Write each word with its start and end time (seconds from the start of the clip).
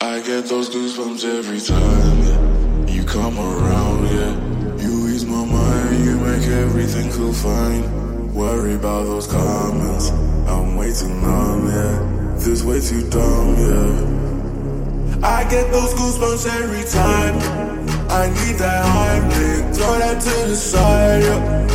I 0.00 0.20
get 0.20 0.44
those 0.44 0.70
goosebumps 0.70 1.24
every 1.24 1.58
time 1.58 2.18
yeah. 2.22 2.94
you 2.94 3.02
come 3.02 3.36
around, 3.36 4.06
yeah. 4.06 4.80
You 4.80 5.08
ease 5.08 5.24
my 5.26 5.44
mind, 5.44 6.04
you 6.04 6.16
make 6.18 6.46
everything 6.46 7.10
feel 7.10 7.32
fine. 7.32 8.32
Worry 8.32 8.74
about 8.76 9.06
those 9.06 9.26
comments, 9.26 10.10
I'm 10.46 10.76
way 10.76 10.92
too 10.92 11.08
numb, 11.08 11.66
yeah. 11.66 12.36
This 12.38 12.62
way 12.62 12.80
too 12.80 13.10
dumb, 13.10 13.56
yeah. 13.58 15.26
I 15.26 15.42
get 15.50 15.72
those 15.72 15.92
goosebumps 15.94 16.46
every 16.62 16.84
time. 16.88 17.34
I 18.08 18.28
need 18.28 18.56
that 18.58 18.84
high 18.84 19.18
kick, 19.34 19.74
throw 19.74 19.98
that 19.98 20.22
to 20.22 20.48
the 20.48 20.54
side, 20.54 21.22
yeah. 21.24 21.66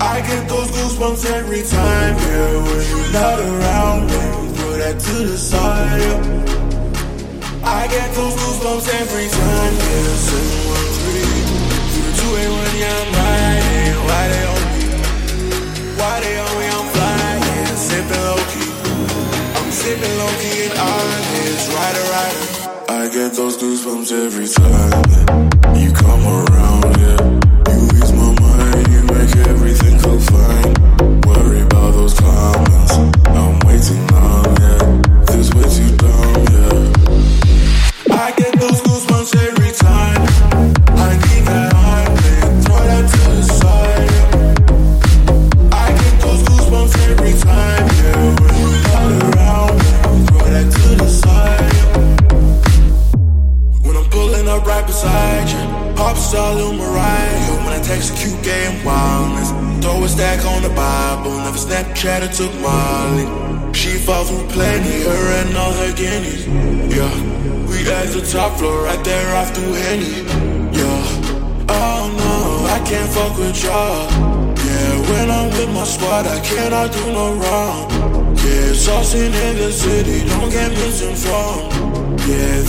I 0.00 0.20
get 0.20 0.48
those 0.48 0.68
goosebumps 0.72 1.26
every 1.30 1.62
time, 1.62 2.16
yeah. 2.16 2.60
When 2.60 2.88
you're 2.88 3.12
not 3.12 3.38
around, 3.38 4.06
me, 4.08 4.56
throw 4.56 4.72
that 4.78 4.98
to 4.98 5.26
the 5.28 5.38
side, 5.38 6.00
yeah. 6.00 6.63
I 7.66 7.86
get 7.88 8.12
those 8.14 8.34
goosebumps 8.34 8.88
every 9.00 9.28
time. 9.28 9.74
Yeah, 9.74 10.16
seven 10.26 10.60
one 10.68 10.90
three, 11.00 11.32
zero 11.94 12.10
two 12.18 12.32
eight 12.40 12.52
one. 12.52 12.74
Yeah, 12.80 13.02
I'm 13.02 13.10
riding. 13.18 13.96
Why 14.06 14.22
they 14.32 14.44
on 14.52 14.62
me? 14.74 14.84
Why 15.98 16.14
they 16.20 16.34
on 16.44 16.54
me? 16.60 16.66
I'm 16.76 16.86
flying, 16.94 17.76
sipping 17.88 18.22
low 18.28 18.40
key. 18.52 18.70
I'm 19.56 19.70
sipping 19.72 20.14
low 20.20 20.32
key 20.40 20.58
and 20.68 20.76
honest. 20.78 21.64
Rider, 21.72 22.06
rider. 22.14 22.44
I 22.88 23.08
get 23.08 23.32
those 23.32 23.56
goosebumps 23.56 24.12
every 24.12 24.48
time 24.48 25.76
you 25.76 25.90
come 25.92 26.24
around. 26.26 26.63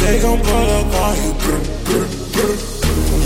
They 0.06 0.22
gon' 0.22 0.39
pull 0.39 0.70
up 0.70 0.94
on 1.02 1.16
you. 1.17 1.34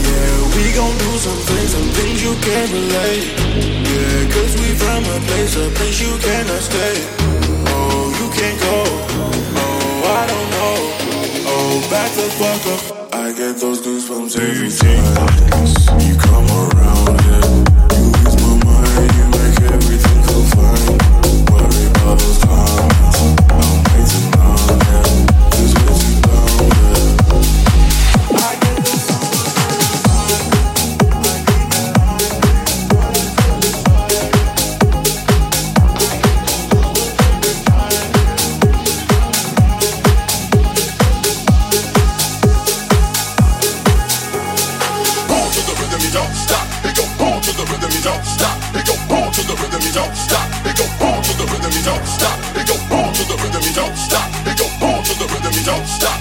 Yeah, 0.08 0.38
we 0.56 0.72
gon' 0.72 0.96
do 0.98 1.12
some 1.20 1.42
things, 1.50 1.72
some 1.76 1.90
things 1.92 2.24
you 2.24 2.34
can't 2.40 2.72
relate. 2.72 3.36
Yeah, 3.84 4.32
cause 4.32 4.54
we 4.56 4.70
from 4.80 5.04
a 5.04 5.20
place, 5.28 5.58
a 5.58 5.68
place 5.76 6.00
you 6.00 6.18
cannot 6.24 6.62
stay. 6.62 6.96
Oh, 7.68 8.16
you 8.20 8.28
can't 8.32 8.60
go. 8.64 8.78
Oh, 9.60 10.20
I 10.20 10.24
don't 10.32 10.50
know. 10.56 10.76
Oh, 11.52 11.84
back 11.92 12.12
the 12.16 12.28
fuck 12.40 12.64
up. 12.74 13.14
I 13.14 13.34
get 13.34 13.58
those 13.58 13.82
goosebumps 13.82 14.40
every 14.40 14.72
time. 14.72 16.09
to 49.40 49.48
the 49.48 49.56
rhythm, 49.62 49.82
you 49.82 49.94
don't 49.94 50.16
stop. 50.16 50.48
It 50.66 50.76
go 50.76 50.86
boom 51.00 51.22
to 51.24 51.34
the 51.38 51.46
rhythm, 51.46 51.72
you 51.72 51.84
don't 51.84 52.06
stop. 52.06 52.38
It 52.56 52.68
go 52.68 52.76
boom 52.90 53.14
to 53.14 53.24
the 53.24 53.38
rhythm, 53.42 53.64
you 53.64 53.74
don't 53.74 53.96
stop. 53.96 54.28
It 54.46 54.58
go 54.58 54.68
boom 54.80 55.04
to 55.04 55.14
the 55.16 55.28
rhythm, 55.32 55.54
you 55.54 55.64
don't 55.64 55.88
stop. 55.88 56.19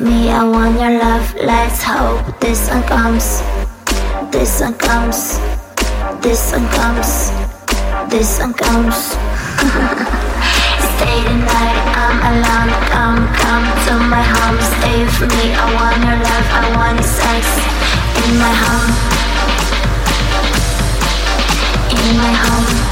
Me. 0.00 0.30
I 0.30 0.42
want 0.44 0.80
your 0.80 0.98
love. 0.98 1.34
Let's 1.34 1.82
hope 1.82 2.40
this 2.40 2.68
one 2.70 2.82
comes. 2.84 3.42
This 4.32 4.60
one 4.60 4.74
comes. 4.74 5.38
This 6.22 6.52
one 6.52 6.68
comes. 6.68 7.30
This 8.10 8.38
one 8.40 8.54
comes. 8.54 8.96
stay 10.94 11.18
the 11.22 11.36
night, 11.46 11.80
I'm 11.94 12.18
alone. 12.32 12.70
Come, 12.90 13.22
come 13.38 13.66
to 13.86 13.94
my 14.08 14.22
home, 14.22 14.58
stay 14.78 15.04
with 15.04 15.30
me. 15.30 15.54
I 15.54 15.66
want 15.76 15.98
your 16.02 16.18
love. 16.26 16.46
I 16.50 16.64
want 16.76 16.96
your 16.98 17.08
sex 17.08 17.44
in 18.24 18.38
my 18.38 18.52
home. 18.64 18.90
In 21.90 22.16
my 22.18 22.32
home. 22.32 22.83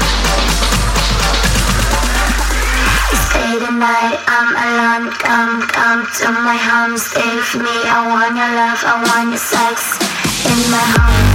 I'm 3.85 4.55
alone. 4.55 5.11
Come, 5.11 5.61
come 5.67 6.07
to 6.19 6.31
my 6.31 6.55
home. 6.55 6.93
With 6.93 7.61
me. 7.61 7.75
I 7.89 8.07
want 8.07 8.35
your 8.37 8.47
love. 8.55 8.79
I 8.85 9.03
want 9.09 9.29
your 9.29 9.37
sex 9.37 9.99
in 10.45 10.71
my 10.71 10.77
home. 10.77 11.32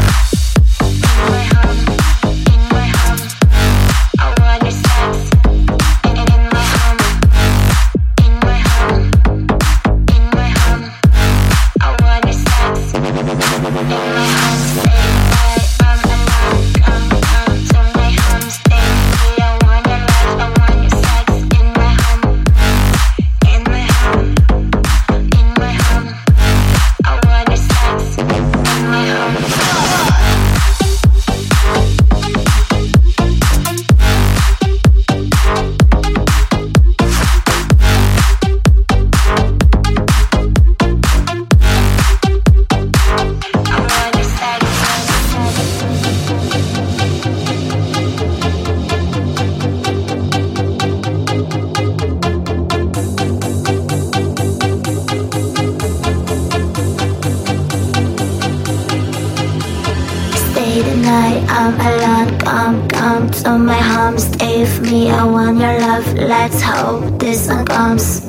Let's 66.28 66.60
hope 66.62 67.18
this 67.18 67.48
one 67.48 67.64
comes. 67.64 68.20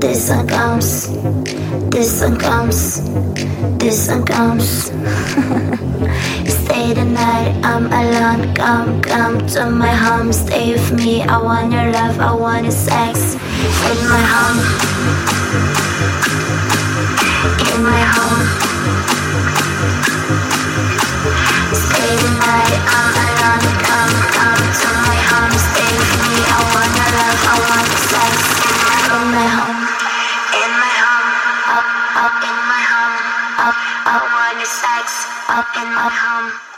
This 0.00 0.30
one 0.30 0.46
comes. 0.46 1.08
This 1.90 2.22
one 2.22 2.38
comes. 2.38 3.00
This 3.78 4.08
one 4.08 4.24
comes. 4.24 4.64
stay 6.62 6.92
the 6.94 7.04
night, 7.04 7.54
I'm 7.64 7.86
alone. 7.86 8.54
Come, 8.54 9.02
come 9.02 9.46
to 9.54 9.70
my 9.70 9.94
home. 10.04 10.32
Stay 10.32 10.72
with 10.72 10.92
me. 10.92 11.22
I 11.22 11.38
want 11.38 11.72
your 11.72 11.90
love. 11.92 12.18
I 12.20 12.34
want 12.34 12.64
your 12.64 12.72
sex 12.72 13.34
in 13.34 13.98
my 14.12 14.22
home. 14.32 14.58
In 17.72 17.82
my 17.82 18.00
home. 18.14 18.42
Stay 21.84 22.12
the 22.22 22.30
night, 22.46 22.78
I'm 22.96 23.14
alone. 23.26 23.66
Come, 23.86 24.07
Up, 24.78 24.94
in 29.10 29.30
my 29.32 29.48
home, 29.56 29.82
in 30.62 30.70
my 30.80 30.94
home, 31.02 31.30
up, 31.76 31.88
up 32.22 32.36
in 32.44 32.58
my 32.70 32.82
home, 32.90 33.18
up, 33.66 33.76
I 34.06 34.16
want 34.34 34.58
the 34.60 34.66
sex, 34.66 35.26
up 35.48 35.68
in 35.76 35.88
my 35.94 36.08
home. 36.08 36.77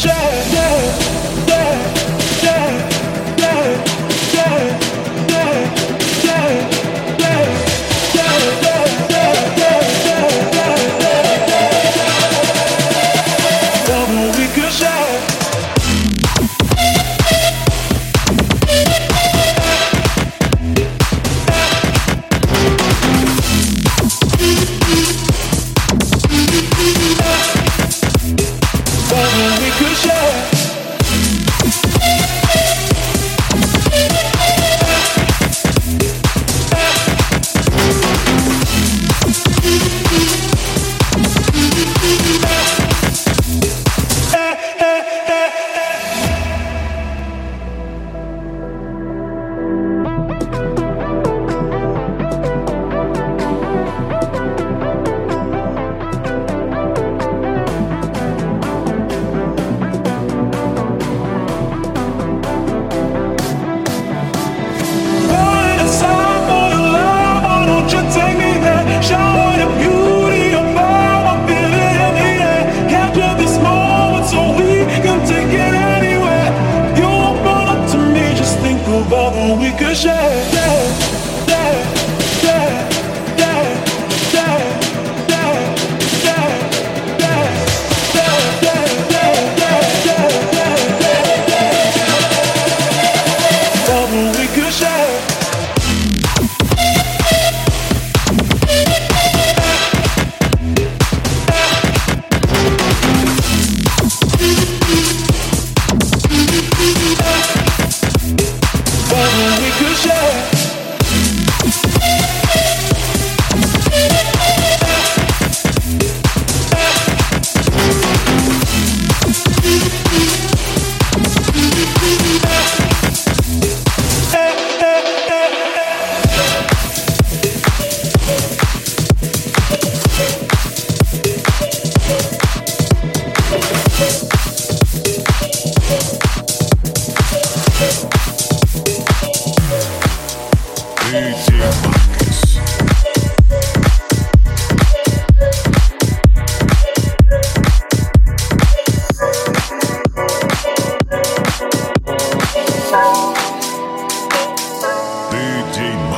share. 0.00 0.39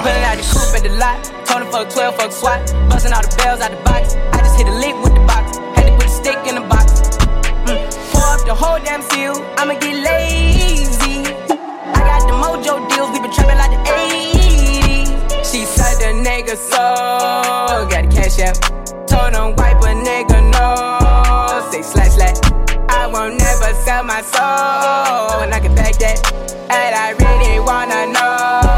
Pulling 0.02 0.24
out 0.26 0.36
the 0.36 0.42
coupe 0.42 0.74
at 0.74 0.82
the 0.82 0.90
lot. 0.98 1.22
Told 1.46 1.62
him 1.62 1.70
fuck 1.70 1.88
12, 1.88 2.16
fuck 2.16 2.32
swat. 2.32 2.58
Busting 2.90 3.12
all 3.12 3.22
the 3.22 3.30
bells 3.38 3.60
out 3.62 3.70
the 3.70 3.78
box. 3.86 4.16
I 4.34 4.38
just 4.42 4.58
hit 4.58 4.66
a 4.66 4.74
lick 4.74 4.98
with 4.98 5.14
the 5.14 5.22
box. 5.30 5.62
Had 5.78 5.86
to 5.86 5.94
put 5.94 6.06
a 6.06 6.08
stick 6.10 6.42
in 6.50 6.56
the 6.58 6.66
box. 6.66 7.06
Mm. 7.70 7.78
Pour 8.10 8.26
up 8.34 8.42
the 8.42 8.52
whole 8.52 8.82
damn 8.82 9.00
seal. 9.14 9.38
I'ma 9.54 9.78
get 9.78 9.94
lazy. 10.02 11.22
I 11.94 12.00
got 12.02 12.26
the 12.26 12.34
mojo 12.34 12.82
deals. 12.90 13.14
We 13.14 13.22
been 13.22 13.30
trapping 13.30 13.62
like 13.62 13.70
the 13.70 13.82
80s. 13.94 15.06
She 15.46 15.62
said 15.70 15.94
the 16.02 16.18
nigga 16.18 16.58
so. 16.58 16.82
Got 17.86 18.02
a 18.02 18.08
cash 18.10 18.42
out. 18.42 18.58
Told 19.06 19.38
him 19.38 19.54
wipe 19.54 19.78
a 19.86 19.94
nigga 19.94 20.50
no. 20.50 21.70
Say 21.70 21.82
slash 21.82 22.18
slash. 22.18 22.42
I 22.90 23.06
won't 23.06 23.38
never 23.38 23.70
sell 23.86 24.02
my 24.02 24.20
soul. 24.22 25.46
And 25.46 25.54
I 25.54 25.60
can 25.62 25.76
back 25.76 25.94
that. 26.02 26.18
And 26.74 26.92
I 26.92 27.14
really 27.22 27.60
wanna 27.60 28.10
know. 28.10 28.71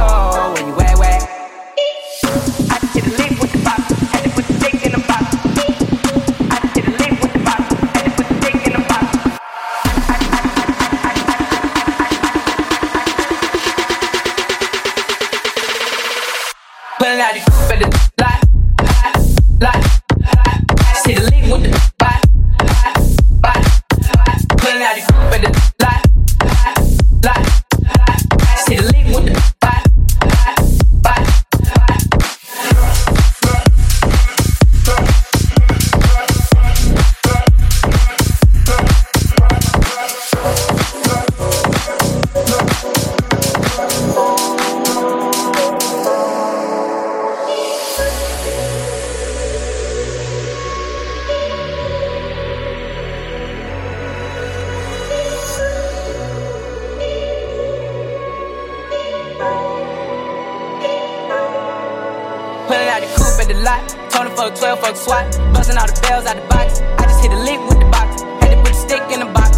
SWAT. 65.05 65.37
Busting 65.53 65.77
all 65.77 65.87
the 65.87 66.01
bells 66.01 66.25
out 66.25 66.37
the 66.37 66.47
box. 66.49 66.81
I 66.81 67.05
just 67.05 67.21
hit 67.21 67.31
a 67.31 67.37
lick 67.45 67.61
with 67.69 67.79
the 67.79 67.89
box. 67.93 68.23
Had 68.41 68.57
to 68.57 68.59
put 68.65 68.73
the 68.73 68.81
stick 68.85 69.05
in 69.13 69.21
the 69.21 69.29
box. 69.37 69.53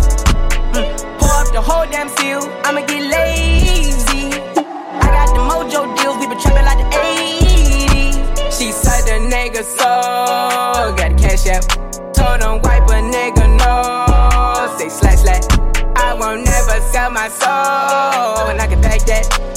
Mm. 0.74 0.90
Pour 1.22 1.30
up 1.30 1.46
the 1.54 1.62
whole 1.62 1.86
damn 1.86 2.08
seal. 2.18 2.42
I'ma 2.66 2.82
get 2.82 3.06
lazy. 3.06 4.34
I 4.98 5.06
got 5.14 5.30
the 5.30 5.42
mojo 5.46 5.86
deals. 5.94 6.18
We 6.18 6.26
been 6.26 6.40
trapping 6.42 6.66
like 6.66 6.82
the 6.82 6.90
80s. 6.98 8.58
She 8.58 8.72
said 8.72 9.06
the 9.06 9.22
nigga 9.30 9.62
so. 9.62 9.86
Got 10.98 11.14
the 11.14 11.22
cash 11.22 11.46
out. 11.46 11.62
Told 12.12 12.42
him 12.42 12.58
wipe 12.66 12.90
a 12.90 12.98
nigga 13.06 13.46
no. 13.62 14.76
Say 14.78 14.88
slash 14.88 15.22
slash. 15.22 15.46
I 15.94 16.14
won't 16.14 16.42
never 16.42 16.80
sell 16.90 17.10
my 17.12 17.28
soul. 17.28 18.50
And 18.50 18.60
I 18.60 18.66
can 18.66 18.80
back 18.80 19.02
that. 19.06 19.55